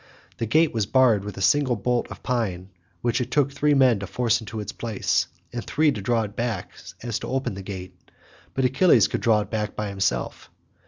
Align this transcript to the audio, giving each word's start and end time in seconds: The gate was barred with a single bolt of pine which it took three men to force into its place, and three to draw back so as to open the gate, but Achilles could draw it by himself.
The 0.37 0.47
gate 0.47 0.73
was 0.73 0.87
barred 0.87 1.23
with 1.23 1.37
a 1.37 1.43
single 1.43 1.75
bolt 1.75 2.07
of 2.09 2.23
pine 2.23 2.71
which 3.01 3.21
it 3.21 3.29
took 3.29 3.51
three 3.51 3.75
men 3.75 3.99
to 3.99 4.07
force 4.07 4.39
into 4.41 4.59
its 4.59 4.71
place, 4.71 5.27
and 5.53 5.63
three 5.63 5.91
to 5.91 6.01
draw 6.01 6.25
back 6.25 6.75
so 6.75 6.95
as 7.03 7.19
to 7.19 7.27
open 7.27 7.53
the 7.53 7.61
gate, 7.61 7.95
but 8.55 8.65
Achilles 8.65 9.07
could 9.07 9.21
draw 9.21 9.41
it 9.41 9.75
by 9.75 9.89
himself. 9.89 10.49